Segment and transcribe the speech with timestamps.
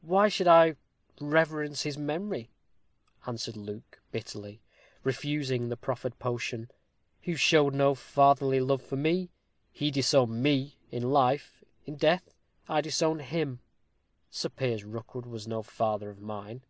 [0.00, 0.74] "Why should I
[1.20, 2.50] reverence his memory,"
[3.24, 4.60] answered Luke, bitterly,
[5.04, 6.72] refusing the proffered potion,
[7.22, 9.30] "who showed no fatherly love for me?
[9.70, 12.34] He disowned me in life: in death
[12.68, 13.60] I disown him.
[14.28, 16.64] Sir Piers Rookwood was no father of mine."